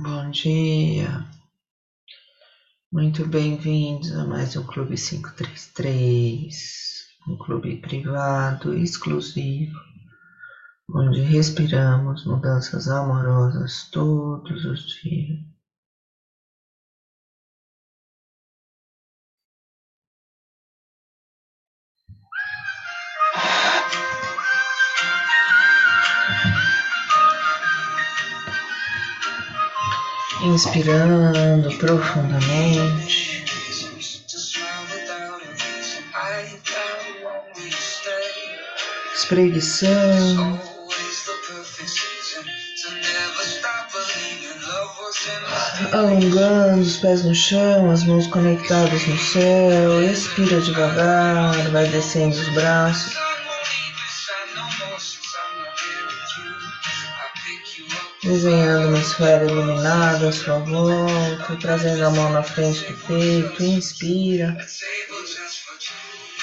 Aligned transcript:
Bom 0.00 0.30
dia, 0.30 1.26
muito 2.92 3.26
bem-vindos 3.26 4.12
a 4.12 4.24
mais 4.24 4.56
um 4.56 4.62
Clube 4.62 4.94
533, 4.94 7.04
um 7.26 7.36
clube 7.36 7.78
privado 7.78 8.72
exclusivo, 8.72 9.76
onde 10.94 11.20
respiramos 11.20 12.24
mudanças 12.24 12.88
amorosas 12.88 13.88
todos 13.90 14.64
os 14.66 14.86
dias. 15.02 15.40
Inspirando 30.42 31.76
profundamente. 31.78 33.44
Espreguiçando. 39.14 40.60
Alongando 45.92 46.82
os 46.82 46.96
pés 46.98 47.24
no 47.24 47.34
chão, 47.34 47.90
as 47.90 48.04
mãos 48.04 48.26
conectadas 48.28 49.06
no 49.06 49.18
céu. 49.18 50.02
Expira 50.02 50.60
devagar, 50.60 51.70
vai 51.70 51.86
descendo 51.88 52.36
os 52.36 52.48
braços. 52.50 53.17
Desenhando 58.22 58.88
uma 58.88 58.98
esfera 58.98 59.44
iluminada 59.44 60.28
à 60.28 60.32
sua 60.32 60.58
volta, 60.58 61.56
trazendo 61.60 62.04
a 62.04 62.10
mão 62.10 62.30
na 62.32 62.42
frente 62.42 62.84
do 62.84 62.96
peito, 63.06 63.62
inspira, 63.62 64.56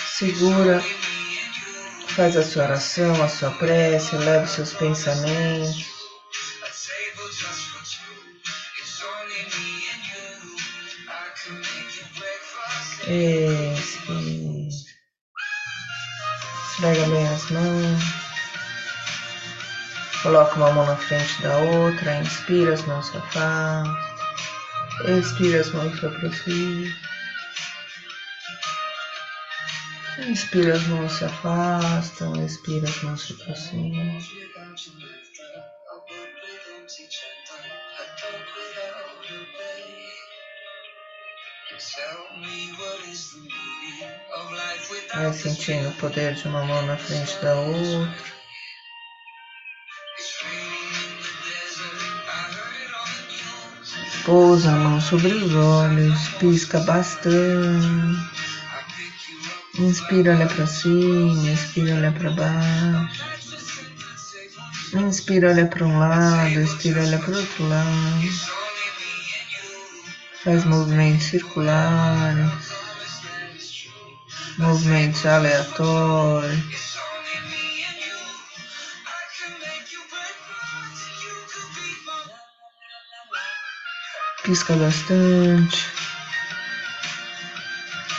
segura, 0.07 0.83
faz 2.15 2.37
a 2.37 2.43
sua 2.43 2.63
oração, 2.63 3.23
a 3.23 3.27
sua 3.27 3.51
prece, 3.51 4.15
leva 4.15 4.45
os 4.45 4.51
seus 4.51 4.73
pensamentos. 4.73 5.85
Expira. 13.07 13.85
Esfrega 16.75 17.05
bem 17.07 17.27
as 17.27 17.51
mãos. 17.51 18.14
Coloca 20.25 20.55
uma 20.55 20.71
mão 20.71 20.85
na 20.87 20.95
frente 20.95 21.39
da 21.43 21.55
outra, 21.55 22.15
inspira, 22.15 22.73
as 22.73 22.83
mãos 22.87 23.05
se 23.05 23.15
afastam. 23.15 23.95
Expira, 25.19 25.61
as 25.61 25.69
mãos 25.69 25.99
se 25.99 26.05
aproximam. 26.07 26.93
Inspira, 30.27 30.73
as 30.73 30.83
mãos 30.87 31.11
se 31.11 31.25
afastam. 31.25 32.43
Expira, 32.43 32.89
as 32.89 33.03
mãos 33.03 33.21
se 33.21 33.33
aproximam. 33.33 34.19
Vai 45.13 45.33
sentindo 45.33 45.89
o 45.89 45.95
poder 45.97 46.33
de 46.33 46.47
uma 46.47 46.65
mão 46.65 46.81
na 46.87 46.97
frente 46.97 47.37
da 47.43 47.53
outra. 47.53 48.44
Pousa 54.25 54.71
a 54.71 54.75
mão 54.75 54.99
sobre 54.99 55.27
os 55.27 55.53
olhos, 55.53 56.29
pisca 56.39 56.79
bastante. 56.79 58.35
Inspira, 59.77 60.33
olha 60.33 60.47
para 60.47 60.65
cima, 60.65 61.47
inspira, 61.51 61.93
olha 61.93 62.11
para 62.11 62.31
baixo. 62.31 63.23
Inspira, 64.95 65.49
olha 65.49 65.67
para 65.67 65.85
um 65.85 65.99
lado, 65.99 66.59
expira, 66.59 67.01
olha 67.03 67.19
para 67.19 67.37
outro 67.37 67.67
lado. 67.67 68.55
Faz 70.43 70.65
movimentos 70.65 71.25
circulares, 71.25 72.51
movimentos 74.57 75.23
aleatórios. 75.23 76.84
Pisca 84.45 84.75
bastante, 84.75 85.91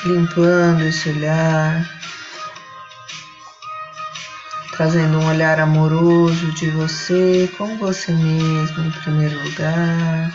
limpando 0.04 0.82
esse 0.82 1.10
olhar, 1.10 1.88
trazendo 4.72 5.20
um 5.20 5.28
olhar 5.28 5.60
amoroso 5.60 6.50
de 6.54 6.68
você 6.70 7.48
com 7.56 7.78
você 7.78 8.10
mesmo 8.10 8.84
em 8.84 8.90
primeiro 8.90 9.40
lugar, 9.44 10.32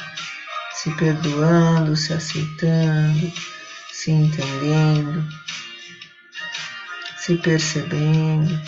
se 0.72 0.90
perdoando, 0.92 1.94
se 1.98 2.14
aceitando, 2.14 3.30
se 3.92 4.12
entendendo, 4.12 5.28
se 7.18 7.36
percebendo. 7.36 8.62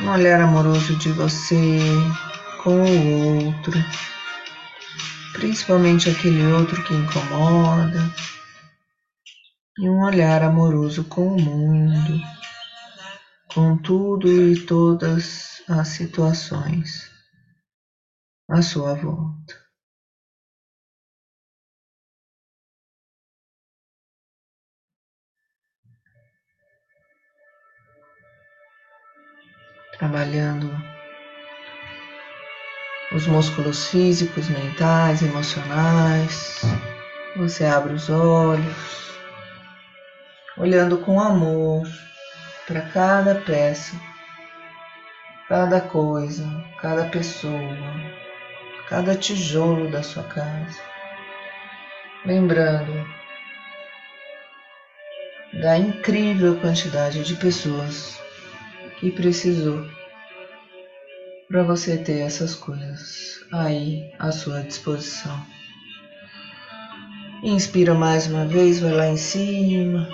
Um 0.00 0.08
olhar 0.08 0.40
amoroso 0.40 0.96
de 0.96 1.12
você 1.12 1.78
com 2.62 2.82
o 2.82 3.44
outro 3.44 3.78
principalmente 5.32 6.08
aquele 6.08 6.44
outro 6.52 6.82
que 6.84 6.94
incomoda, 6.94 8.00
e 9.78 9.88
um 9.88 10.02
olhar 10.02 10.42
amoroso 10.42 11.04
com 11.04 11.28
o 11.28 11.40
mundo, 11.40 12.20
com 13.54 13.76
tudo 13.78 14.28
e 14.30 14.66
todas 14.66 15.62
as 15.68 15.88
situações 15.88 17.10
à 18.48 18.60
sua 18.60 18.94
volta. 18.94 19.58
Trabalhando 29.98 30.89
os 33.12 33.26
músculos 33.26 33.88
físicos, 33.88 34.48
mentais, 34.48 35.22
emocionais. 35.22 36.62
Você 37.36 37.64
abre 37.64 37.92
os 37.92 38.08
olhos, 38.08 39.12
olhando 40.56 40.98
com 40.98 41.20
amor 41.20 41.86
para 42.66 42.82
cada 42.82 43.34
peça, 43.34 43.96
cada 45.48 45.80
coisa, 45.80 46.44
cada 46.80 47.04
pessoa, 47.06 47.76
cada 48.88 49.16
tijolo 49.16 49.90
da 49.90 50.02
sua 50.02 50.24
casa. 50.24 50.80
Lembrando 52.24 53.08
da 55.60 55.76
incrível 55.76 56.56
quantidade 56.60 57.24
de 57.24 57.34
pessoas 57.34 58.20
que 58.98 59.10
precisou 59.10 59.84
para 61.50 61.64
você 61.64 61.98
ter 61.98 62.20
essas 62.20 62.54
coisas 62.54 63.44
aí 63.50 64.08
à 64.20 64.30
sua 64.30 64.62
disposição. 64.62 65.44
Inspira 67.42 67.92
mais 67.92 68.28
uma 68.28 68.46
vez, 68.46 68.78
vai 68.78 68.92
lá 68.92 69.08
em 69.08 69.16
cima. 69.16 70.08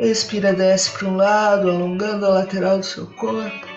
Expira, 0.00 0.52
desce 0.52 0.90
para 0.90 1.06
um 1.06 1.16
lado, 1.16 1.70
alongando 1.70 2.26
a 2.26 2.30
lateral 2.30 2.80
do 2.80 2.84
seu 2.84 3.06
corpo. 3.06 3.68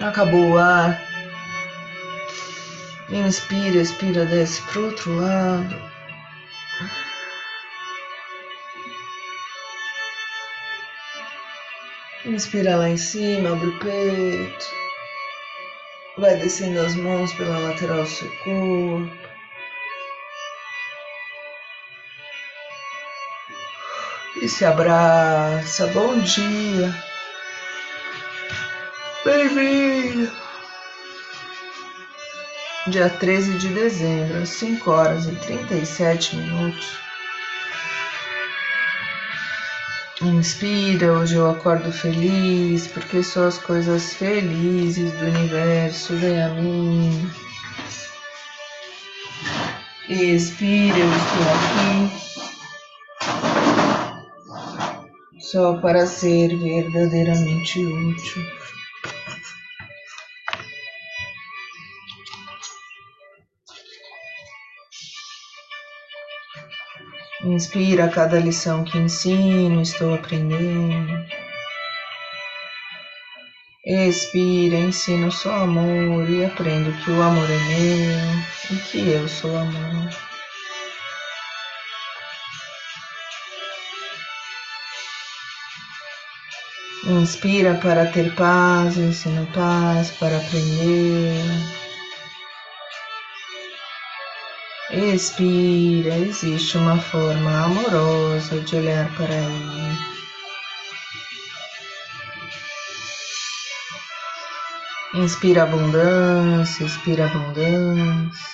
Acabou 0.00 0.50
o 0.50 0.58
ar. 0.58 0.96
Inspira, 3.10 3.80
expira, 3.80 4.24
desce 4.26 4.62
para 4.62 4.80
outro 4.82 5.16
lado. 5.16 5.89
Inspira 12.24 12.76
lá 12.76 12.86
em 12.90 12.98
cima, 12.98 13.52
abre 13.52 13.68
o 13.68 13.78
peito. 13.78 14.66
Vai 16.18 16.36
descendo 16.36 16.78
as 16.80 16.94
mãos 16.94 17.32
pela 17.32 17.58
lateral 17.58 18.02
do 18.02 18.08
seu 18.08 18.28
corpo. 18.44 19.10
E 24.42 24.48
se 24.48 24.66
abraça. 24.66 25.86
Bom 25.88 26.18
dia. 26.18 26.94
Bem-vindo. 29.24 30.30
Dia 32.88 33.08
13 33.08 33.58
de 33.58 33.68
dezembro, 33.68 34.42
às 34.42 34.50
5 34.50 34.90
horas 34.90 35.26
e 35.26 35.34
37 35.36 36.36
minutos. 36.36 37.09
Inspira, 40.22 41.14
hoje 41.14 41.36
eu 41.36 41.48
acordo 41.50 41.90
feliz, 41.90 42.86
porque 42.88 43.22
só 43.22 43.46
as 43.46 43.56
coisas 43.56 44.12
felizes 44.12 45.10
do 45.12 45.24
universo 45.24 46.14
vêm 46.16 46.42
a 46.42 46.50
mim. 46.50 47.30
Expira, 50.10 50.98
eu 50.98 51.10
estou 51.10 51.42
aqui 51.54 52.20
só 55.40 55.78
para 55.78 56.06
ser 56.06 56.54
verdadeiramente 56.54 57.82
útil. 57.82 58.44
Inspira 67.50 68.08
cada 68.08 68.38
lição 68.38 68.84
que 68.84 68.96
ensino, 68.96 69.82
estou 69.82 70.14
aprendendo. 70.14 71.26
Expira, 73.84 74.76
ensino 74.76 75.32
só 75.32 75.64
amor 75.64 76.30
e 76.30 76.44
aprendo 76.44 76.92
que 77.02 77.10
o 77.10 77.20
amor 77.20 77.50
é 77.50 77.58
meu 77.58 78.76
e 78.76 78.80
que 78.82 79.10
eu 79.10 79.26
sou 79.26 79.50
amor. 79.58 80.10
Inspira 87.04 87.74
para 87.74 88.06
ter 88.06 88.32
paz, 88.36 88.96
ensino 88.96 89.44
paz 89.48 90.12
para 90.12 90.36
aprender. 90.36 91.79
Expira, 94.92 96.16
existe 96.16 96.76
uma 96.76 96.98
forma 96.98 97.64
amorosa 97.64 98.58
de 98.58 98.74
olhar 98.74 99.08
para 99.14 99.32
ele. 99.32 99.98
Inspira 105.14 105.62
abundância, 105.62 106.84
expira 106.84 107.26
abundância. 107.26 108.50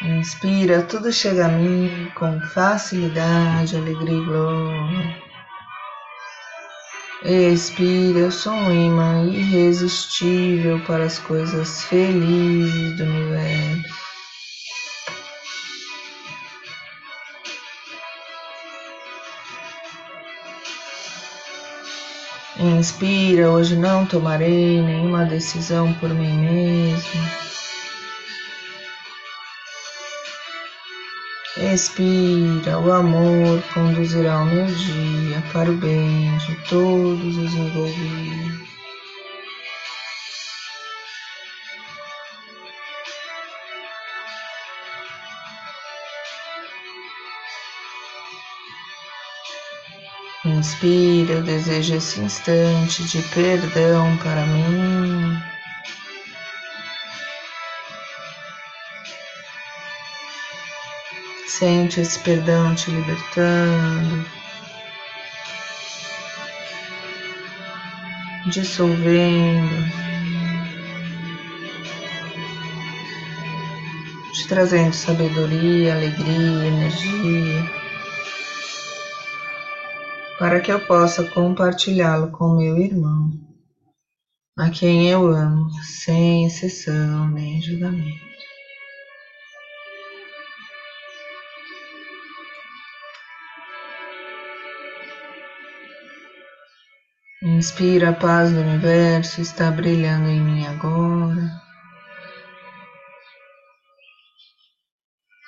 Inspira, 0.00 0.82
tudo 0.84 1.12
chega 1.12 1.44
a 1.44 1.48
mim 1.48 2.10
com 2.14 2.40
facilidade, 2.40 3.76
alegria 3.76 4.16
e 4.16 4.24
glória. 4.24 5.23
Expira, 7.26 8.18
eu 8.18 8.30
sou 8.30 8.52
um 8.52 8.70
imã 8.70 9.24
irresistível 9.24 10.78
para 10.80 11.04
as 11.04 11.18
coisas 11.18 11.82
felizes 11.84 12.98
do 12.98 13.04
universo. 13.04 13.94
Inspira, 22.58 23.50
hoje 23.50 23.74
não 23.74 24.04
tomarei 24.04 24.82
nenhuma 24.82 25.24
decisão 25.24 25.94
por 25.94 26.10
mim 26.10 26.36
mesmo. 26.36 27.43
Expira, 31.72 32.78
o 32.78 32.92
amor 32.92 33.62
conduzirá 33.72 34.42
o 34.42 34.44
meu 34.44 34.66
dia 34.66 35.42
para 35.50 35.70
o 35.70 35.76
bem 35.76 36.36
de 36.36 36.54
todos 36.68 37.36
os 37.36 37.54
envolvidos. 37.54 38.68
Inspira, 50.44 51.32
eu 51.32 51.42
desejo 51.42 51.94
esse 51.94 52.20
instante 52.20 53.04
de 53.04 53.22
perdão 53.34 54.16
para 54.18 54.44
mim. 54.46 55.53
Sente 61.58 62.00
esse 62.00 62.18
perdão 62.18 62.74
te 62.74 62.90
libertando, 62.90 64.26
dissolvendo, 68.50 69.84
te 74.32 74.48
trazendo 74.48 74.92
sabedoria, 74.92 75.94
alegria, 75.94 76.66
energia, 76.66 77.70
para 80.40 80.60
que 80.60 80.72
eu 80.72 80.80
possa 80.80 81.22
compartilhá-lo 81.22 82.32
com 82.32 82.56
meu 82.56 82.76
irmão, 82.78 83.30
a 84.58 84.68
quem 84.70 85.08
eu 85.08 85.28
amo, 85.28 85.70
sem 85.84 86.46
exceção 86.46 87.28
nem 87.28 87.62
julgamento. 87.62 88.33
Inspira 97.56 98.10
a 98.10 98.12
paz 98.12 98.50
do 98.50 98.58
universo, 98.58 99.40
está 99.40 99.70
brilhando 99.70 100.28
em 100.28 100.40
mim 100.40 100.66
agora. 100.66 101.62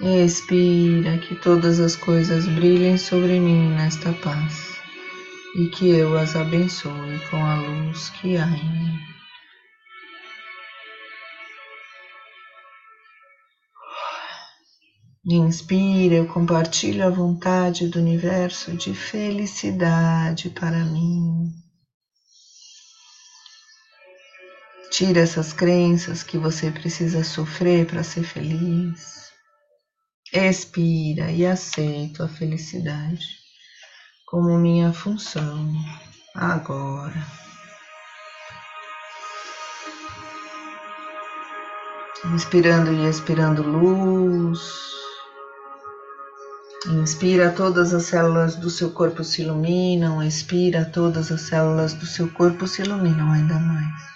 Expira 0.00 1.18
que 1.18 1.34
todas 1.34 1.80
as 1.80 1.96
coisas 1.96 2.46
brilhem 2.46 2.96
sobre 2.96 3.40
mim 3.40 3.70
nesta 3.74 4.12
paz 4.12 4.76
e 5.56 5.66
que 5.66 5.88
eu 5.88 6.16
as 6.16 6.36
abençoe 6.36 7.18
com 7.28 7.44
a 7.44 7.56
luz 7.56 8.10
que 8.10 8.36
há 8.36 8.46
em 8.46 8.70
mim. 8.70 8.98
Inspira, 15.28 16.14
eu 16.14 16.28
compartilho 16.28 17.04
a 17.04 17.10
vontade 17.10 17.88
do 17.88 17.98
universo 17.98 18.76
de 18.76 18.94
felicidade 18.94 20.50
para 20.50 20.84
mim. 20.84 21.65
Tira 24.90 25.20
essas 25.20 25.52
crenças 25.52 26.22
que 26.22 26.38
você 26.38 26.70
precisa 26.70 27.22
sofrer 27.22 27.86
para 27.86 28.02
ser 28.02 28.22
feliz. 28.22 29.30
Expira 30.32 31.30
e 31.30 31.46
aceito 31.46 32.22
a 32.22 32.28
felicidade 32.28 33.24
como 34.26 34.58
minha 34.58 34.92
função 34.92 35.72
agora. 36.34 37.26
Inspirando 42.34 42.92
e 42.92 43.08
expirando 43.08 43.62
luz. 43.62 44.58
Inspira, 46.86 47.52
todas 47.52 47.94
as 47.94 48.04
células 48.04 48.56
do 48.56 48.68
seu 48.68 48.90
corpo 48.90 49.22
se 49.22 49.42
iluminam. 49.42 50.22
Expira, 50.22 50.84
todas 50.84 51.30
as 51.30 51.42
células 51.42 51.94
do 51.94 52.06
seu 52.06 52.28
corpo 52.32 52.66
se 52.66 52.82
iluminam 52.82 53.30
ainda 53.30 53.58
mais. 53.58 54.15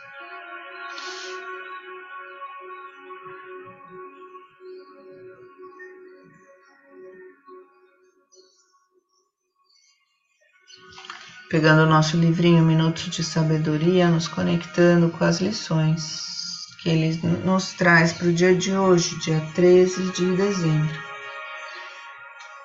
Pegando 11.51 11.83
o 11.83 11.87
nosso 11.87 12.17
livrinho 12.17 12.65
Minutos 12.65 13.11
de 13.11 13.25
Sabedoria, 13.25 14.09
nos 14.09 14.29
conectando 14.29 15.11
com 15.11 15.25
as 15.25 15.41
lições 15.41 16.69
que 16.81 16.89
ele 16.89 17.21
nos 17.45 17.73
traz 17.73 18.13
para 18.13 18.29
o 18.29 18.33
dia 18.33 18.55
de 18.55 18.73
hoje, 18.73 19.19
dia 19.19 19.41
13 19.55 20.13
de 20.13 20.37
dezembro 20.37 21.11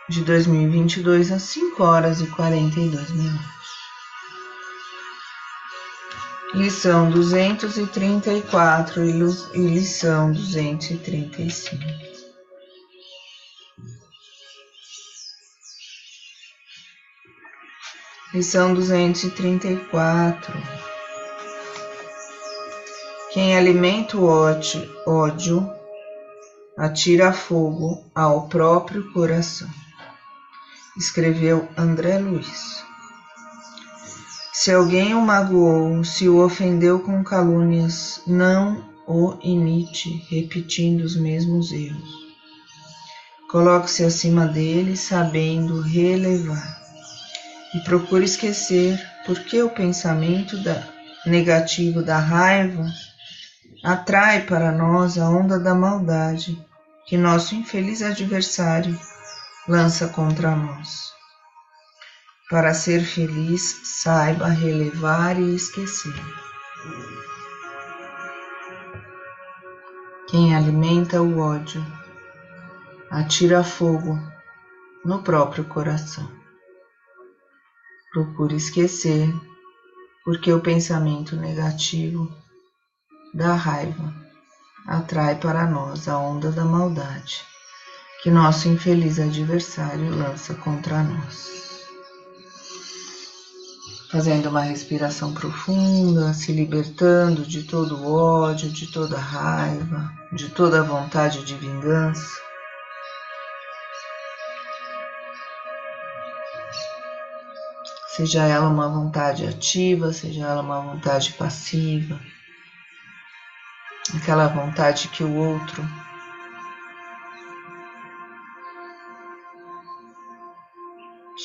de 0.08 0.24
2022, 0.24 1.32
às 1.32 1.42
5 1.42 1.84
horas 1.84 2.22
e 2.22 2.28
42 2.28 3.10
minutos. 3.10 3.56
Lição 6.54 7.10
234 7.10 9.04
e 9.04 9.58
lição 9.58 10.32
235. 10.32 12.15
Lição 18.36 18.74
234. 18.74 20.54
Quem 23.32 23.56
alimenta 23.56 24.18
o 24.18 24.26
ódio 24.26 25.72
atira 26.78 27.32
fogo 27.32 28.04
ao 28.14 28.50
próprio 28.50 29.10
coração. 29.14 29.70
Escreveu 30.98 31.66
André 31.78 32.18
Luiz. 32.20 32.84
Se 34.52 34.70
alguém 34.70 35.16
o 35.16 35.22
magoou, 35.22 36.04
se 36.04 36.28
o 36.28 36.44
ofendeu 36.44 37.00
com 37.00 37.24
calúnias, 37.24 38.22
não 38.28 38.84
o 39.08 39.38
imite 39.42 40.10
repetindo 40.30 41.06
os 41.06 41.16
mesmos 41.16 41.72
erros. 41.72 42.10
Coloque-se 43.50 44.04
acima 44.04 44.46
dele, 44.46 44.98
sabendo 44.98 45.80
relevar. 45.80 46.85
E 47.76 47.80
procure 47.82 48.24
esquecer 48.24 48.98
porque 49.26 49.62
o 49.62 49.70
pensamento 49.70 50.58
da, 50.64 50.82
negativo 51.26 52.02
da 52.02 52.18
raiva 52.18 52.86
atrai 53.84 54.46
para 54.46 54.72
nós 54.72 55.18
a 55.18 55.30
onda 55.30 55.60
da 55.60 55.76
maldade 55.76 56.58
que 57.06 57.18
nosso 57.18 57.54
infeliz 57.54 58.02
adversário 58.02 58.98
lança 59.68 60.08
contra 60.08 60.56
nós. 60.56 61.14
Para 62.50 62.74
ser 62.74 63.04
feliz, 63.04 63.82
saiba 63.84 64.48
relevar 64.48 65.38
e 65.38 65.54
esquecer. 65.56 66.14
Quem 70.30 70.56
alimenta 70.56 71.22
o 71.22 71.40
ódio 71.40 71.86
atira 73.12 73.64
fogo 73.64 74.18
no 75.04 75.22
próprio 75.22 75.66
coração. 75.66 76.45
Procure 78.16 78.56
esquecer, 78.56 79.30
porque 80.24 80.50
o 80.54 80.62
pensamento 80.62 81.36
negativo 81.36 82.34
da 83.34 83.54
raiva 83.54 84.16
atrai 84.88 85.36
para 85.36 85.68
nós 85.68 86.08
a 86.08 86.18
onda 86.18 86.50
da 86.50 86.64
maldade 86.64 87.44
que 88.24 88.32
nosso 88.32 88.70
infeliz 88.70 89.20
adversário 89.20 90.16
lança 90.16 90.54
contra 90.54 91.04
nós. 91.04 91.84
Fazendo 94.10 94.48
uma 94.48 94.62
respiração 94.62 95.34
profunda, 95.34 96.34
se 96.34 96.54
libertando 96.54 97.46
de 97.46 97.64
todo 97.64 97.98
o 97.98 98.14
ódio, 98.14 98.70
de 98.70 98.88
toda 98.88 99.18
a 99.18 99.20
raiva, 99.20 100.10
de 100.32 100.48
toda 100.48 100.80
a 100.80 100.84
vontade 100.84 101.44
de 101.44 101.54
vingança. 101.56 102.45
Seja 108.16 108.44
ela 108.44 108.70
uma 108.70 108.88
vontade 108.88 109.46
ativa, 109.46 110.14
seja 110.14 110.46
ela 110.46 110.62
uma 110.62 110.80
vontade 110.80 111.34
passiva, 111.34 112.18
aquela 114.16 114.48
vontade 114.48 115.10
que 115.10 115.22
o 115.22 115.36
outro 115.36 115.84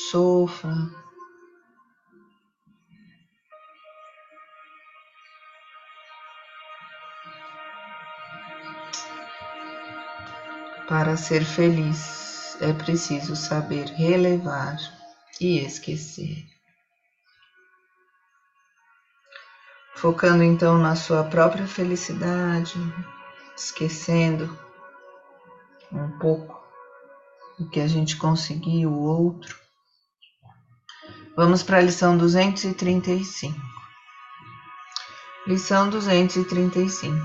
sofra. 0.09 0.71
Para 10.87 11.17
ser 11.17 11.43
feliz 11.43 12.57
é 12.61 12.71
preciso 12.71 13.35
saber 13.35 13.87
relevar 13.87 14.77
e 15.41 15.59
esquecer. 15.59 16.60
Focando 20.01 20.41
então 20.41 20.79
na 20.79 20.95
sua 20.95 21.23
própria 21.23 21.67
felicidade, 21.67 22.73
esquecendo 23.55 24.57
um 25.91 26.17
pouco 26.17 26.59
o 27.59 27.69
que 27.69 27.79
a 27.79 27.87
gente 27.87 28.17
conseguiu, 28.17 28.91
o 28.91 29.03
outro. 29.03 29.55
Vamos 31.37 31.61
para 31.61 31.77
a 31.77 31.81
lição 31.81 32.17
235. 32.17 33.55
Lição 35.45 35.87
235. 35.91 37.15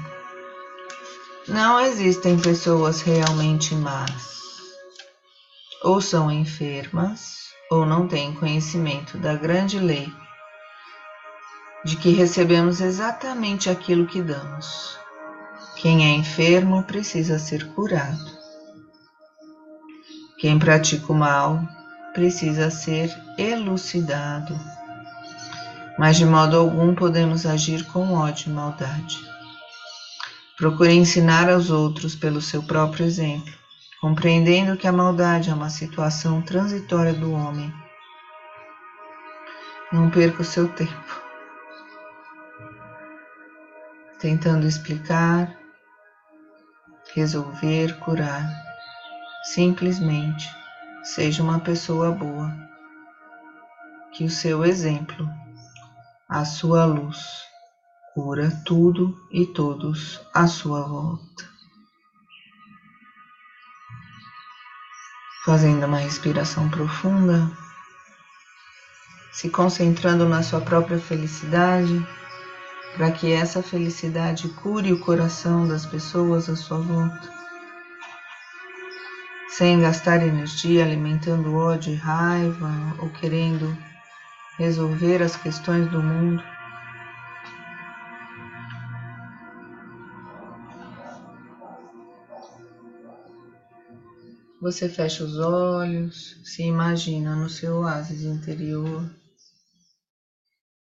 Não 1.48 1.80
existem 1.80 2.38
pessoas 2.38 3.00
realmente 3.00 3.74
más. 3.74 4.60
Ou 5.82 6.02
são 6.02 6.30
enfermas, 6.30 7.38
ou 7.70 7.86
não 7.86 8.06
têm 8.06 8.34
conhecimento 8.34 9.16
da 9.16 9.34
grande 9.34 9.78
lei 9.78 10.12
de 11.86 11.94
que 11.94 12.10
recebemos 12.10 12.80
exatamente 12.80 13.70
aquilo 13.70 14.08
que 14.08 14.20
damos. 14.20 14.98
Quem 15.76 16.04
é 16.04 16.16
enfermo 16.16 16.82
precisa 16.82 17.38
ser 17.38 17.64
curado. 17.74 18.26
Quem 20.36 20.58
pratica 20.58 21.12
o 21.12 21.14
mal 21.14 21.62
precisa 22.12 22.70
ser 22.70 23.16
elucidado. 23.38 24.58
Mas 25.96 26.16
de 26.16 26.26
modo 26.26 26.58
algum 26.58 26.92
podemos 26.92 27.46
agir 27.46 27.84
com 27.84 28.14
ódio 28.14 28.50
e 28.50 28.52
maldade. 28.52 29.20
Procure 30.58 30.92
ensinar 30.92 31.48
aos 31.48 31.70
outros 31.70 32.16
pelo 32.16 32.40
seu 32.40 32.64
próprio 32.64 33.06
exemplo, 33.06 33.54
compreendendo 34.00 34.76
que 34.76 34.88
a 34.88 34.92
maldade 34.92 35.50
é 35.50 35.54
uma 35.54 35.70
situação 35.70 36.42
transitória 36.42 37.12
do 37.12 37.30
homem. 37.30 37.72
Não 39.92 40.10
perca 40.10 40.42
o 40.42 40.44
seu 40.44 40.66
tempo 40.66 41.25
tentando 44.18 44.66
explicar, 44.66 45.54
resolver, 47.14 47.98
curar. 48.00 48.46
Simplesmente 49.44 50.48
seja 51.02 51.42
uma 51.42 51.60
pessoa 51.60 52.10
boa. 52.10 52.52
Que 54.12 54.24
o 54.24 54.30
seu 54.30 54.64
exemplo, 54.64 55.28
a 56.28 56.44
sua 56.44 56.86
luz, 56.86 57.44
cura 58.14 58.50
tudo 58.64 59.14
e 59.30 59.46
todos 59.46 60.20
à 60.32 60.46
sua 60.46 60.82
volta. 60.82 61.44
Fazendo 65.44 65.86
uma 65.86 65.98
respiração 65.98 66.68
profunda, 66.70 67.50
se 69.32 69.50
concentrando 69.50 70.26
na 70.28 70.42
sua 70.42 70.60
própria 70.60 70.98
felicidade 70.98 72.04
para 72.96 73.10
que 73.10 73.30
essa 73.30 73.62
felicidade 73.62 74.48
cure 74.48 74.90
o 74.90 75.00
coração 75.00 75.68
das 75.68 75.84
pessoas 75.84 76.48
à 76.48 76.56
sua 76.56 76.78
volta, 76.78 77.30
sem 79.48 79.80
gastar 79.80 80.22
energia 80.26 80.82
alimentando 80.82 81.54
ódio 81.54 81.92
e 81.92 81.96
raiva 81.96 82.70
ou 82.98 83.10
querendo 83.10 83.76
resolver 84.56 85.22
as 85.22 85.36
questões 85.36 85.90
do 85.90 86.02
mundo. 86.02 86.42
Você 94.62 94.88
fecha 94.88 95.22
os 95.22 95.38
olhos, 95.38 96.40
se 96.42 96.62
imagina 96.62 97.36
no 97.36 97.48
seu 97.48 97.80
oásis 97.80 98.22
interior 98.22 99.04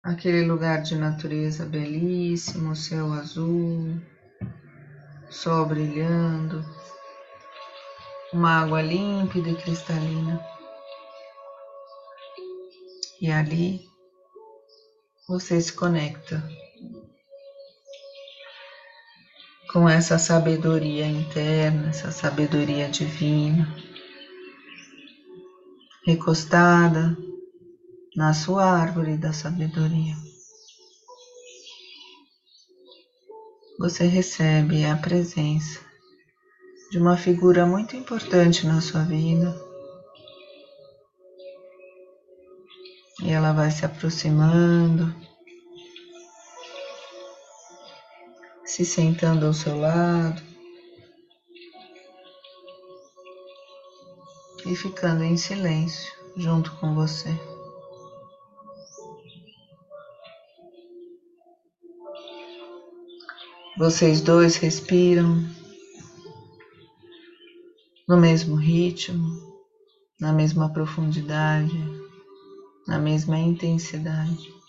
aquele 0.03 0.45
lugar 0.45 0.83
de 0.83 0.97
natureza 0.97 1.65
belíssimo, 1.65 2.75
céu 2.75 3.13
azul, 3.13 4.01
sol 5.31 5.67
brilhando, 5.67 6.65
uma 8.33 8.63
água 8.63 8.83
límpida 8.83 9.51
e 9.51 9.55
cristalina. 9.55 10.45
E 13.21 13.31
ali 13.31 13.87
você 15.29 15.61
se 15.61 15.73
conecta 15.73 16.43
com 19.73 19.89
essa 19.89 20.19
sabedoria 20.19 21.07
interna, 21.07 21.91
essa 21.91 22.11
sabedoria 22.11 22.89
divina, 22.89 23.73
recostada 26.05 27.17
na 28.15 28.35
sua 28.35 28.65
árvore 28.65 29.17
da 29.17 29.33
sabedoria. 29.33 30.15
Você 33.79 34.05
recebe 34.05 34.85
a 34.85 34.97
presença 34.97 35.81
de 36.91 36.99
uma 36.99 37.17
figura 37.17 37.65
muito 37.65 37.97
importante 37.97 38.67
na 38.67 38.83
sua 38.83 39.03
vida. 39.03 39.57
E 43.23 43.31
ela 43.31 43.53
vai 43.53 43.71
se 43.71 43.85
aproximando, 43.85 45.15
se 48.65 48.85
sentando 48.85 49.47
ao 49.47 49.55
seu 49.55 49.79
lado 49.81 50.43
e 54.67 54.77
ficando 54.77 55.25
em 55.25 55.37
silêncio 55.37 56.13
junto 56.37 56.73
com 56.77 56.95
você. 56.95 57.52
Vocês 63.83 64.21
dois 64.21 64.55
respiram 64.55 65.45
no 68.07 68.17
mesmo 68.17 68.55
ritmo, 68.55 69.27
na 70.21 70.33
mesma 70.33 70.73
profundidade, 70.73 71.77
na 72.87 72.97
mesma 73.01 73.37
intensidade. 73.37 74.62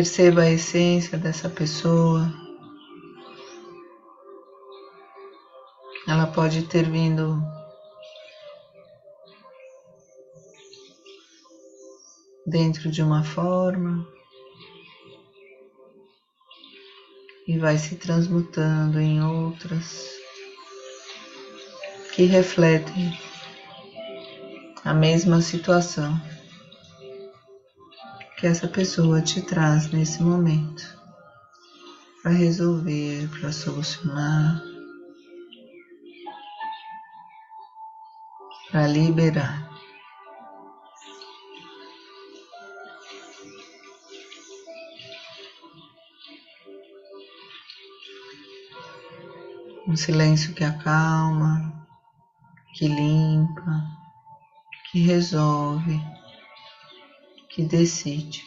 Perceba 0.00 0.40
a 0.40 0.50
essência 0.50 1.18
dessa 1.18 1.46
pessoa. 1.46 2.32
Ela 6.08 6.26
pode 6.26 6.62
ter 6.62 6.88
vindo 6.88 7.38
dentro 12.46 12.90
de 12.90 13.02
uma 13.02 13.22
forma 13.22 14.08
e 17.46 17.58
vai 17.58 17.76
se 17.76 17.96
transmutando 17.96 18.98
em 18.98 19.22
outras 19.22 20.08
que 22.14 22.24
refletem 22.24 23.12
a 24.82 24.94
mesma 24.94 25.42
situação 25.42 26.18
que 28.40 28.46
essa 28.46 28.66
pessoa 28.66 29.20
te 29.20 29.42
traz 29.42 29.90
nesse 29.90 30.22
momento 30.22 30.98
para 32.22 32.32
resolver, 32.32 33.28
para 33.28 33.52
solucionar, 33.52 34.62
para 38.70 38.86
liberar. 38.86 39.68
Um 49.86 49.96
silêncio 49.96 50.54
que 50.54 50.64
acalma, 50.64 51.86
que 52.72 52.88
limpa, 52.88 53.84
que 54.90 55.00
resolve, 55.00 56.00
que 57.60 57.64
decide. 57.64 58.42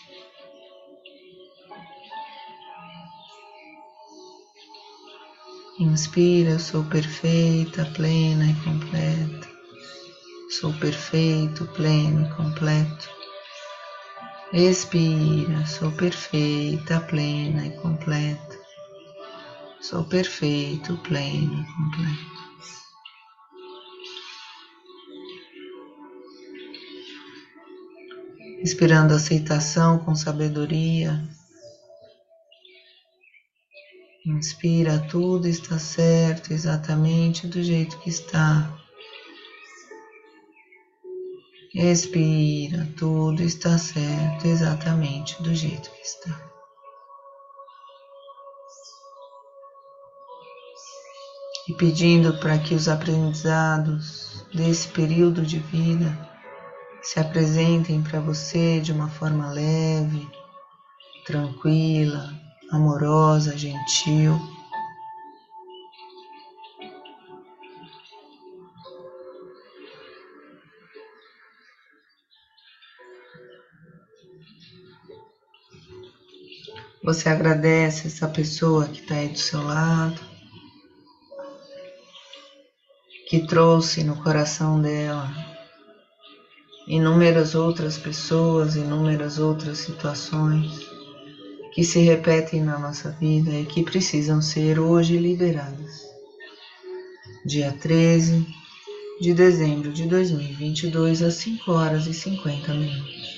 Inspira, 5.79 6.51
eu 6.51 6.59
sou 6.59 6.83
perfeita, 6.85 7.85
plena 7.93 8.45
e 8.45 8.53
completa. 8.63 9.47
Sou 10.49 10.73
perfeito, 10.73 11.65
pleno 11.75 12.25
e 12.25 12.29
completo. 12.35 13.09
Expira, 14.51 15.65
sou 15.65 15.91
perfeita, 15.91 16.99
plena 17.01 17.67
e 17.67 17.71
completa. 17.77 18.59
Sou 19.81 20.03
perfeito, 20.05 20.97
pleno 20.97 21.61
e 21.61 21.65
completo. 21.65 22.32
Inspirando 28.63 29.13
aceitação 29.13 29.99
com 29.99 30.15
sabedoria. 30.15 31.21
Inspira, 34.25 35.05
tudo 35.11 35.49
está 35.49 35.77
certo 35.77 36.53
exatamente 36.53 37.45
do 37.45 37.61
jeito 37.61 37.99
que 37.99 38.09
está. 38.09 38.73
Expira, 41.75 42.87
tudo 42.97 43.43
está 43.43 43.77
certo 43.77 44.47
exatamente 44.47 45.43
do 45.43 45.53
jeito 45.53 45.91
que 45.91 46.01
está. 46.01 46.51
E 51.67 51.73
pedindo 51.73 52.39
para 52.39 52.57
que 52.59 52.73
os 52.73 52.87
aprendizados 52.87 54.45
desse 54.53 54.87
período 54.87 55.41
de 55.41 55.59
vida 55.59 56.32
se 57.03 57.19
apresentem 57.19 58.01
para 58.01 58.21
você 58.21 58.79
de 58.79 58.93
uma 58.93 59.09
forma 59.09 59.51
leve, 59.51 60.25
tranquila, 61.25 62.33
amorosa, 62.71 63.57
gentil. 63.57 64.39
Você 77.03 77.27
agradece 77.27 78.07
essa 78.07 78.29
pessoa 78.29 78.87
que 78.87 79.01
está 79.01 79.15
aí 79.15 79.27
do 79.27 79.37
seu 79.37 79.61
lado, 79.61 80.21
que 83.27 83.45
trouxe 83.45 84.05
no 84.05 84.15
coração 84.23 84.81
dela 84.81 85.52
inúmeras 86.87 87.55
outras 87.55 87.97
pessoas, 87.97 88.75
inúmeras 88.75 89.39
outras 89.39 89.79
situações 89.79 90.85
que 91.73 91.83
se 91.83 91.99
repetem 91.99 92.61
na 92.61 92.77
nossa 92.77 93.11
vida 93.11 93.51
e 93.51 93.65
que 93.65 93.83
precisam 93.83 94.41
ser 94.41 94.79
hoje 94.79 95.17
liberadas. 95.17 96.03
Dia 97.45 97.71
13 97.73 98.45
de 99.19 99.33
dezembro 99.33 99.91
de 99.91 100.05
2022, 100.05 101.21
às 101.21 101.35
5 101.35 101.71
horas 101.71 102.05
e 102.07 102.13
50 102.13 102.73
minutos. 102.73 103.33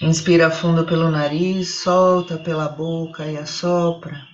Inspira 0.00 0.50
fundo 0.50 0.84
pelo 0.84 1.10
nariz, 1.10 1.82
solta 1.82 2.38
pela 2.38 2.68
boca 2.68 3.26
e 3.26 3.36
assopra 3.36 4.26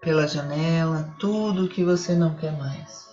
pela 0.00 0.26
janela 0.26 1.14
tudo 1.18 1.64
o 1.64 1.68
que 1.68 1.82
você 1.82 2.14
não 2.14 2.36
quer 2.36 2.52
mais. 2.52 3.03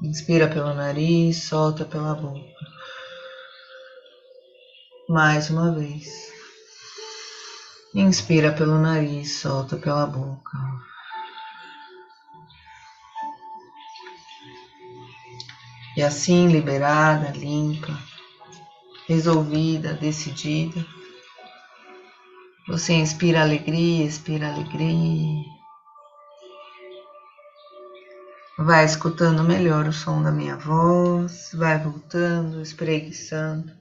Inspira 0.00 0.46
pelo 0.46 0.72
nariz, 0.74 1.42
solta 1.48 1.84
pela 1.84 2.14
boca. 2.14 2.46
Mais 5.08 5.50
uma 5.50 5.72
vez. 5.72 6.06
Inspira 7.92 8.52
pelo 8.52 8.78
nariz, 8.78 9.40
solta 9.40 9.76
pela 9.76 10.06
boca. 10.06 10.56
E 15.96 16.02
assim, 16.02 16.46
liberada, 16.46 17.32
limpa, 17.32 17.98
resolvida, 19.08 19.94
decidida, 19.94 20.86
você 22.68 22.92
inspira 22.92 23.40
alegria, 23.40 24.04
expira 24.04 24.46
alegria. 24.46 25.57
Vai 28.58 28.84
escutando 28.84 29.44
melhor 29.44 29.86
o 29.86 29.92
som 29.92 30.20
da 30.20 30.32
minha 30.32 30.56
voz, 30.56 31.50
vai 31.54 31.78
voltando, 31.78 32.60
espreguiçando. 32.60 33.72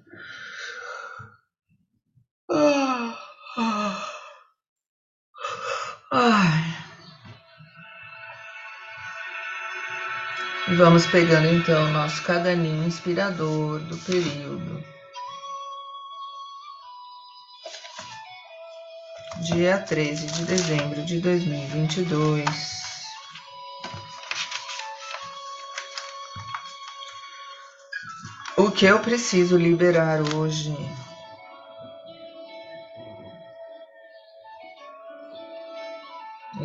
Ai. 6.12 6.78
E 10.68 10.76
vamos 10.76 11.08
pegando 11.08 11.48
então 11.48 11.86
o 11.86 11.92
nosso 11.92 12.22
caderninho 12.22 12.84
inspirador 12.84 13.80
do 13.80 13.98
período. 13.98 14.84
Dia 19.42 19.80
13 19.80 20.28
de 20.28 20.46
dezembro 20.46 21.04
de 21.04 21.20
2022. 21.20 22.77
Que 28.78 28.86
eu 28.86 29.00
preciso 29.00 29.58
liberar 29.58 30.22
hoje? 30.36 30.72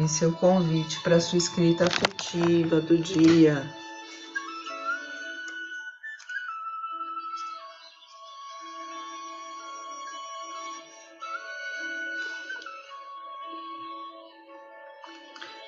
Esse 0.05 0.25
é 0.25 0.27
o 0.27 0.33
convite 0.33 1.01
para 1.03 1.18
sua 1.20 1.38
escrita 1.38 1.87
afetiva 1.87 2.83
do 2.83 2.98
dia. 2.98 3.66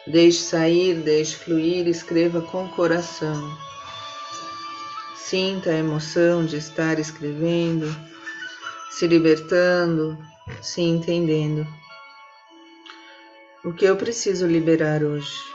Deixe 0.07 0.41
sair, 0.41 1.01
deixe 1.01 1.37
fluir, 1.37 1.89
escreva 1.89 2.43
com 2.43 2.69
coração. 2.69 3.74
Sinta 5.27 5.71
a 5.71 5.79
emoção 5.79 6.45
de 6.45 6.59
estar 6.59 6.99
escrevendo, 6.99 7.87
se 8.91 9.07
libertando, 9.07 10.19
se 10.61 10.83
entendendo. 10.83 11.67
O 13.65 13.73
que 13.73 13.87
eu 13.87 13.97
preciso 13.97 14.47
liberar 14.47 15.03
hoje? 15.03 15.54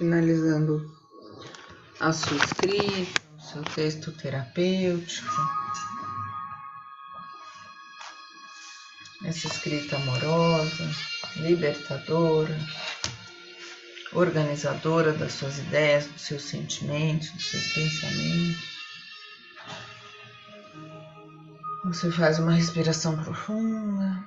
Finalizando 0.00 0.90
a 2.00 2.10
sua 2.10 2.38
escrita, 2.38 3.20
o 3.36 3.40
seu 3.42 3.62
texto 3.62 4.10
terapêutico. 4.12 5.28
Essa 9.26 9.46
escrita 9.46 9.96
amorosa, 9.96 10.90
libertadora, 11.36 12.58
organizadora 14.14 15.12
das 15.12 15.34
suas 15.34 15.58
ideias, 15.58 16.06
dos 16.06 16.22
seus 16.22 16.44
sentimentos, 16.44 17.30
dos 17.32 17.50
seus 17.50 17.72
pensamentos. 17.74 18.70
Você 21.84 22.10
faz 22.10 22.38
uma 22.38 22.52
respiração 22.52 23.22
profunda 23.22 24.26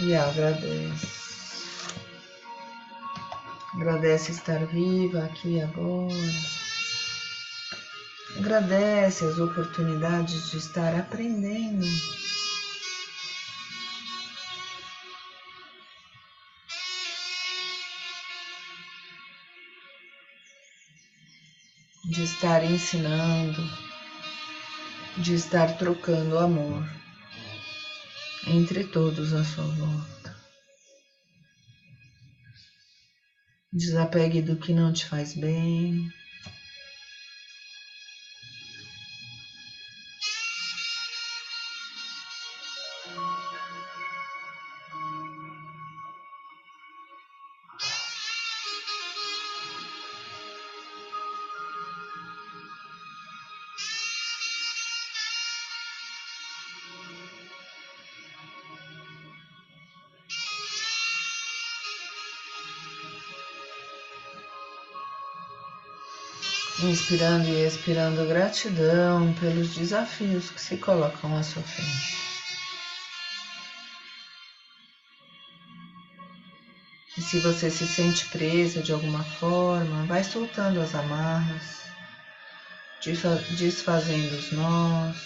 e 0.00 0.14
agradece. 0.16 1.17
Agradece 3.78 4.32
estar 4.32 4.66
viva 4.66 5.24
aqui 5.24 5.62
agora. 5.62 6.12
Agradece 8.36 9.24
as 9.24 9.38
oportunidades 9.38 10.50
de 10.50 10.56
estar 10.56 10.96
aprendendo. 10.96 11.86
De 22.04 22.24
estar 22.24 22.64
ensinando, 22.64 23.62
de 25.18 25.34
estar 25.34 25.78
trocando 25.78 26.36
amor 26.36 26.84
entre 28.44 28.82
todos 28.82 29.32
à 29.32 29.44
sua 29.44 29.62
volta. 29.62 30.17
Desapegue 33.72 34.42
do 34.42 34.58
que 34.58 34.74
não 34.74 34.92
te 34.92 35.06
faz 35.06 35.32
bem. 35.32 36.06
Inspirando 67.08 67.48
e 67.48 67.66
expirando 67.66 68.26
gratidão 68.26 69.32
pelos 69.40 69.74
desafios 69.74 70.50
que 70.50 70.60
se 70.60 70.76
colocam 70.76 71.34
à 71.34 71.42
sua 71.42 71.62
frente. 71.62 72.18
E 77.16 77.22
se 77.22 77.40
você 77.40 77.70
se 77.70 77.86
sente 77.86 78.26
presa 78.26 78.82
de 78.82 78.92
alguma 78.92 79.24
forma, 79.24 80.04
vai 80.04 80.22
soltando 80.22 80.82
as 80.82 80.94
amarras, 80.94 81.84
desfazendo 83.56 84.36
os 84.36 84.52
nós, 84.52 85.16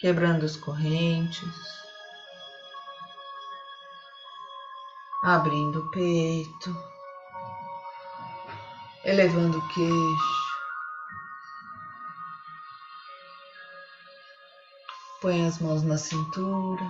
quebrando 0.00 0.44
as 0.44 0.56
correntes, 0.56 1.48
abrindo 5.22 5.78
o 5.78 5.90
peito 5.92 6.99
elevando 9.04 9.58
o 9.58 9.68
queixo. 9.68 10.40
Põe 15.20 15.46
as 15.46 15.58
mãos 15.58 15.82
na 15.82 15.98
cintura. 15.98 16.84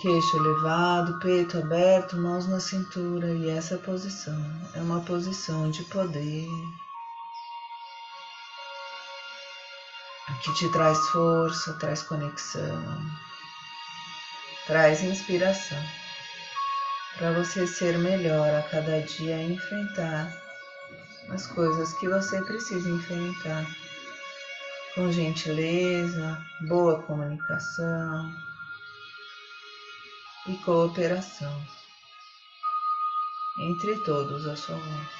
Queixo 0.00 0.36
elevado, 0.36 1.18
peito 1.18 1.58
aberto, 1.58 2.16
mãos 2.16 2.46
na 2.46 2.60
cintura. 2.60 3.28
E 3.28 3.50
essa 3.50 3.76
posição 3.78 4.38
é 4.74 4.80
uma 4.80 5.00
posição 5.00 5.70
de 5.70 5.82
poder. 5.84 6.48
Que 10.42 10.54
te 10.54 10.70
traz 10.70 10.98
força, 11.08 11.72
traz 11.74 12.02
conexão, 12.02 12.82
traz 14.66 15.02
inspiração 15.02 15.82
para 17.18 17.32
você 17.32 17.66
ser 17.66 17.98
melhor 17.98 18.54
a 18.54 18.62
cada 18.62 19.00
dia 19.02 19.42
e 19.42 19.52
enfrentar 19.52 20.32
as 21.28 21.48
coisas 21.48 21.92
que 21.94 22.08
você 22.08 22.40
precisa 22.42 22.88
enfrentar 22.88 23.66
com 24.94 25.10
gentileza, 25.10 26.40
boa 26.68 27.02
comunicação 27.02 28.32
e 30.46 30.54
cooperação 30.58 31.60
entre 33.58 33.96
todos 34.04 34.46
à 34.46 34.54
sua 34.54 34.76
volta. 34.76 35.17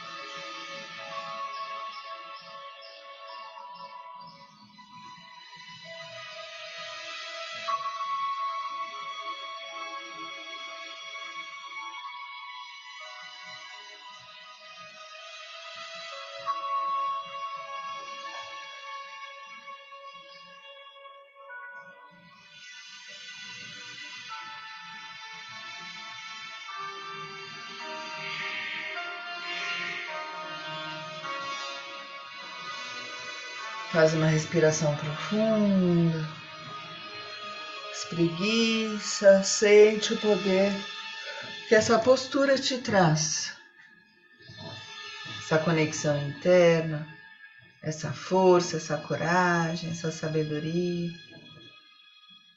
Faz 33.99 34.15
uma 34.15 34.29
respiração 34.29 34.95
profunda. 34.95 36.25
Espreguiça, 37.93 39.43
sente 39.43 40.15
o 40.15 40.19
poder 40.19 40.73
que 41.69 41.75
essa 41.75 41.99
postura 41.99 42.57
te 42.57 42.79
traz. 42.79 43.57
Essa 45.41 45.59
conexão 45.59 46.17
interna, 46.29 47.09
essa 47.83 48.13
força, 48.13 48.77
essa 48.77 48.99
coragem, 48.99 49.91
essa 49.91 50.13
sabedoria. 50.13 51.11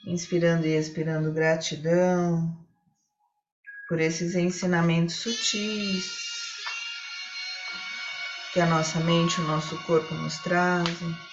Inspirando 0.05 0.67
e 0.67 0.77
expirando 0.77 1.33
gratidão 1.33 2.55
por 3.89 3.99
esses 3.99 4.35
ensinamentos 4.35 5.15
sutis 5.15 6.21
que 8.53 8.59
a 8.59 8.67
nossa 8.67 8.99
mente, 8.99 9.41
o 9.41 9.45
nosso 9.45 9.75
corpo 9.85 10.13
nos 10.13 10.37
trazem. 10.37 11.30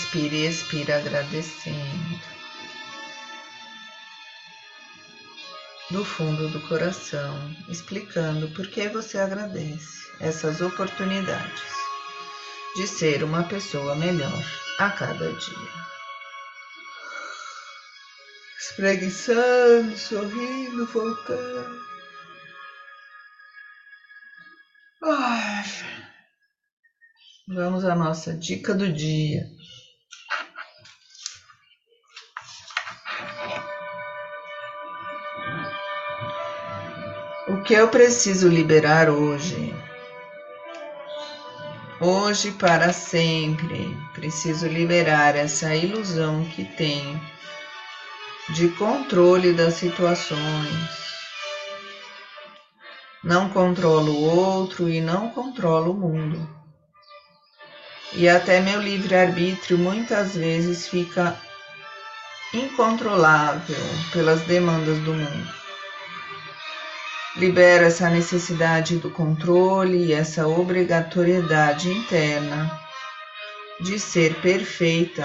Inspire 0.00 0.34
e 0.34 0.46
expire 0.46 0.92
agradecendo. 0.92 2.20
Do 5.90 6.02
fundo 6.02 6.48
do 6.48 6.60
coração, 6.68 7.54
explicando 7.68 8.48
por 8.54 8.66
que 8.68 8.88
você 8.88 9.18
agradece 9.18 10.10
essas 10.18 10.62
oportunidades 10.62 11.62
de 12.76 12.86
ser 12.86 13.22
uma 13.22 13.44
pessoa 13.44 13.94
melhor 13.94 14.42
a 14.78 14.90
cada 14.90 15.30
dia. 15.34 15.84
Espreguiçando, 18.58 19.98
sorrindo, 19.98 20.86
voltando. 20.86 21.78
Ai. 25.02 25.64
Vamos 27.48 27.84
à 27.84 27.94
nossa 27.94 28.32
dica 28.34 28.72
do 28.74 28.90
dia. 28.90 29.59
Que 37.70 37.74
eu 37.74 37.86
preciso 37.86 38.48
liberar 38.48 39.08
hoje? 39.08 39.72
Hoje 42.00 42.50
para 42.50 42.92
sempre, 42.92 43.96
preciso 44.12 44.66
liberar 44.66 45.36
essa 45.36 45.72
ilusão 45.72 46.44
que 46.46 46.64
tenho 46.64 47.20
de 48.48 48.66
controle 48.70 49.52
das 49.52 49.74
situações. 49.74 50.90
Não 53.22 53.48
controlo 53.48 54.14
o 54.14 54.36
outro 54.36 54.88
e 54.88 55.00
não 55.00 55.28
controlo 55.30 55.92
o 55.92 55.96
mundo. 55.96 56.50
E 58.14 58.28
até 58.28 58.58
meu 58.58 58.82
livre-arbítrio 58.82 59.78
muitas 59.78 60.34
vezes 60.34 60.88
fica 60.88 61.36
incontrolável 62.52 63.76
pelas 64.12 64.40
demandas 64.40 64.98
do 65.04 65.14
mundo. 65.14 65.59
Libera 67.36 67.86
essa 67.86 68.10
necessidade 68.10 68.98
do 68.98 69.10
controle 69.10 70.06
e 70.06 70.12
essa 70.12 70.46
obrigatoriedade 70.46 71.88
interna 71.88 72.70
de 73.80 73.98
ser 73.98 74.34
perfeita 74.40 75.24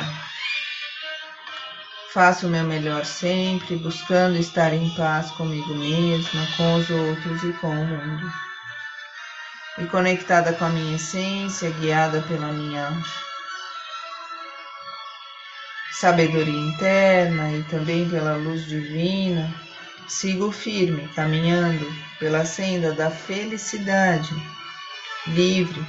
Faço 2.16 2.48
o 2.48 2.50
meu 2.50 2.64
melhor 2.64 3.04
sempre, 3.04 3.76
buscando 3.76 4.38
estar 4.38 4.72
em 4.72 4.90
paz 4.96 5.32
comigo 5.32 5.76
mesma, 5.76 6.48
com 6.56 6.76
os 6.76 6.90
outros 6.90 7.44
e 7.44 7.52
com 7.60 7.68
o 7.68 7.86
mundo. 7.86 8.32
E 9.80 9.86
conectada 9.88 10.54
com 10.54 10.64
a 10.64 10.70
minha 10.70 10.96
essência, 10.96 11.70
guiada 11.72 12.22
pela 12.22 12.54
minha 12.54 12.90
sabedoria 15.92 16.58
interna 16.58 17.52
e 17.52 17.64
também 17.64 18.10
pela 18.10 18.38
luz 18.38 18.66
divina, 18.66 19.54
sigo 20.08 20.52
firme, 20.52 21.08
caminhando 21.16 21.86
pela 22.20 22.46
senda 22.46 22.94
da 22.94 23.10
felicidade, 23.10 24.34
livre 25.28 25.86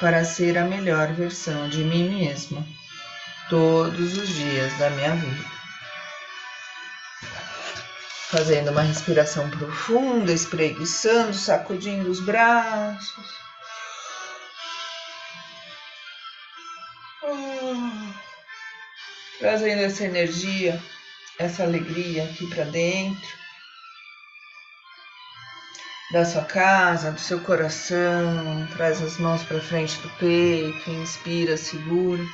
para 0.00 0.24
ser 0.24 0.58
a 0.58 0.64
melhor 0.64 1.12
versão 1.12 1.68
de 1.68 1.84
mim 1.84 2.08
mesma 2.08 2.66
todos 3.48 4.16
os 4.16 4.28
dias 4.28 4.76
da 4.78 4.90
minha 4.90 5.14
vida. 5.14 5.54
Fazendo 8.30 8.70
uma 8.70 8.82
respiração 8.82 9.48
profunda, 9.50 10.32
espreguiçando, 10.32 11.34
sacudindo 11.34 12.10
os 12.10 12.20
braços. 12.20 13.44
trazendo 19.44 19.82
essa 19.82 20.04
energia, 20.04 20.80
essa 21.38 21.62
alegria 21.62 22.24
aqui 22.24 22.46
para 22.48 22.64
dentro 22.64 23.44
da 26.12 26.24
sua 26.24 26.44
casa, 26.44 27.10
do 27.10 27.20
seu 27.20 27.40
coração. 27.40 28.66
Traz 28.76 29.02
as 29.02 29.18
mãos 29.18 29.42
para 29.42 29.60
frente 29.60 29.98
do 30.00 30.08
peito, 30.10 30.90
inspira, 30.90 31.56
segura. 31.56 32.24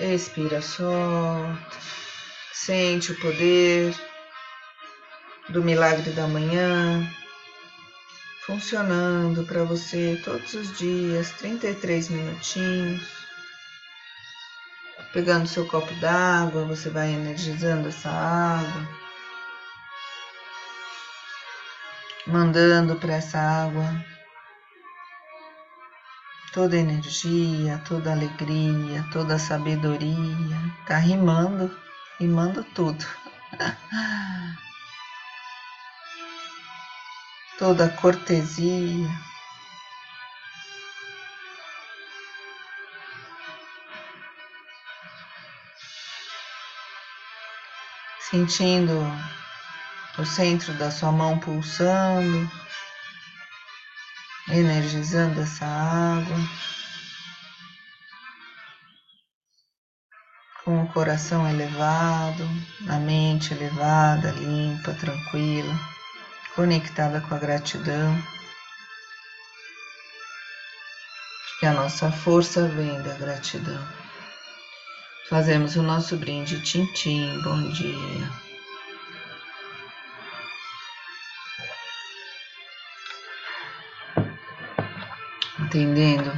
Expira, 0.00 0.60
solta. 0.60 1.78
Sente 2.52 3.12
o 3.12 3.20
poder 3.20 3.94
do 5.50 5.62
milagre 5.62 6.10
da 6.10 6.26
manhã 6.26 7.08
funcionando 8.46 9.44
para 9.44 9.64
você 9.64 10.20
todos 10.22 10.52
os 10.54 10.76
dias, 10.76 11.30
33 11.32 12.08
minutinhos. 12.10 13.23
Pegando 15.14 15.46
seu 15.46 15.64
copo 15.64 15.94
d'água, 15.94 16.64
você 16.64 16.90
vai 16.90 17.08
energizando 17.12 17.88
essa 17.88 18.10
água, 18.10 18.88
mandando 22.26 22.96
para 22.96 23.14
essa 23.14 23.38
água 23.38 24.04
toda 26.52 26.76
energia, 26.76 27.80
toda 27.86 28.10
alegria, 28.10 29.04
toda 29.12 29.38
sabedoria. 29.38 30.56
Tá 30.84 30.98
rimando, 30.98 31.70
rimando 32.18 32.64
tudo. 32.74 33.06
toda 37.56 37.88
cortesia. 37.88 39.33
Sentindo 48.34 49.00
o 50.18 50.26
centro 50.26 50.74
da 50.74 50.90
sua 50.90 51.12
mão 51.12 51.38
pulsando 51.38 52.50
energizando 54.48 55.40
essa 55.40 55.64
água, 55.64 56.36
com 60.64 60.82
o 60.82 60.92
coração 60.92 61.48
elevado, 61.48 62.42
a 62.88 62.98
mente 62.98 63.54
elevada, 63.54 64.32
limpa, 64.32 64.92
tranquila, 64.94 65.72
conectada 66.56 67.20
com 67.20 67.36
a 67.36 67.38
gratidão. 67.38 68.20
Que 71.60 71.66
a 71.66 71.72
nossa 71.72 72.10
força 72.10 72.66
vem 72.66 73.00
da 73.00 73.14
gratidão. 73.14 74.03
Fazemos 75.28 75.76
o 75.76 75.82
nosso 75.82 76.16
brinde, 76.16 76.60
Tintim, 76.62 77.40
bom 77.42 77.70
dia. 77.70 78.44
entendendo? 85.74 86.32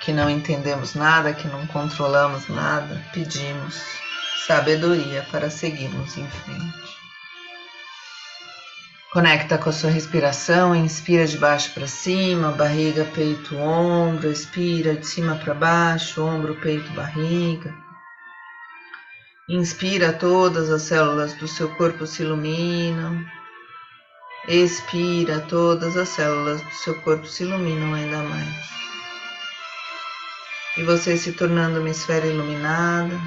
Que 0.00 0.12
não 0.12 0.30
entendemos 0.30 0.94
nada, 0.94 1.34
que 1.34 1.48
não 1.48 1.66
controlamos 1.66 2.48
nada, 2.48 3.04
pedimos 3.12 3.80
sabedoria 4.46 5.26
para 5.30 5.50
seguirmos 5.50 6.16
em 6.16 6.28
frente. 6.28 7.01
Conecta 9.12 9.58
com 9.58 9.68
a 9.68 9.72
sua 9.72 9.90
respiração, 9.90 10.74
inspira 10.74 11.26
de 11.26 11.36
baixo 11.36 11.70
para 11.74 11.86
cima, 11.86 12.50
barriga, 12.52 13.04
peito, 13.04 13.54
ombro, 13.58 14.32
expira 14.32 14.94
de 14.94 15.06
cima 15.06 15.36
para 15.36 15.52
baixo, 15.52 16.24
ombro, 16.24 16.54
peito, 16.62 16.90
barriga. 16.92 17.74
Inspira, 19.50 20.14
todas 20.14 20.70
as 20.70 20.80
células 20.80 21.34
do 21.34 21.46
seu 21.46 21.68
corpo 21.74 22.06
se 22.06 22.22
iluminam. 22.22 23.22
Expira, 24.48 25.40
todas 25.40 25.94
as 25.94 26.08
células 26.08 26.62
do 26.62 26.72
seu 26.72 26.94
corpo 27.02 27.26
se 27.26 27.42
iluminam 27.42 27.92
ainda 27.92 28.22
mais. 28.22 28.72
E 30.78 30.84
você 30.84 31.18
se 31.18 31.32
tornando 31.32 31.80
uma 31.80 31.90
esfera 31.90 32.26
iluminada. 32.26 33.20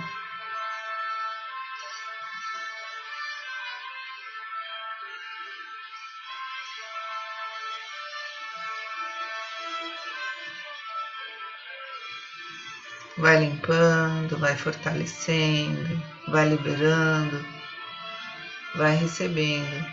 Vai 13.18 13.38
limpando, 13.38 14.38
vai 14.38 14.56
fortalecendo, 14.56 16.02
vai 16.28 16.48
liberando, 16.50 17.46
vai 18.76 18.96
recebendo 18.96 19.86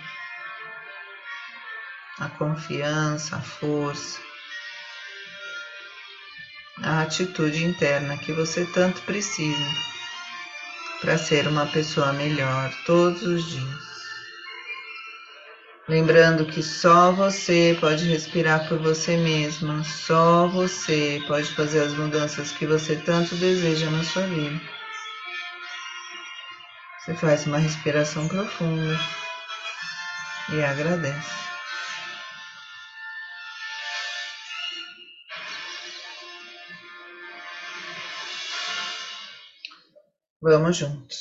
a 2.18 2.28
confiança, 2.28 3.36
a 3.36 3.40
força, 3.40 4.20
a 6.82 7.02
atitude 7.02 7.64
interna 7.64 8.16
que 8.18 8.32
você 8.32 8.64
tanto 8.66 9.00
precisa 9.02 9.92
para 11.00 11.18
ser 11.18 11.46
uma 11.46 11.66
pessoa 11.66 12.12
melhor 12.12 12.72
todos 12.86 13.22
os 13.22 13.44
dias. 13.44 14.01
Lembrando 15.88 16.46
que 16.46 16.62
só 16.62 17.10
você 17.10 17.76
pode 17.80 18.08
respirar 18.08 18.68
por 18.68 18.78
você 18.78 19.16
mesma, 19.16 19.82
só 19.82 20.46
você 20.46 21.20
pode 21.26 21.52
fazer 21.56 21.80
as 21.80 21.92
mudanças 21.94 22.52
que 22.52 22.64
você 22.64 22.94
tanto 22.94 23.34
deseja 23.34 23.90
na 23.90 24.04
sua 24.04 24.22
vida. 24.22 24.60
Você 27.00 27.14
faz 27.14 27.46
uma 27.46 27.58
respiração 27.58 28.28
profunda 28.28 28.96
e 30.52 30.62
agradece. 30.62 31.42
Vamos 40.40 40.76
juntos. 40.76 41.16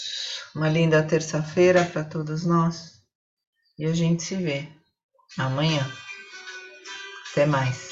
Uma 0.56 0.70
linda 0.70 1.02
terça-feira 1.02 1.84
para 1.84 2.04
todos 2.04 2.46
nós. 2.46 3.01
E 3.82 3.86
a 3.88 3.96
gente 3.96 4.22
se 4.22 4.36
vê 4.36 4.68
amanhã. 5.40 5.84
Até 7.32 7.48
mais. 7.48 7.91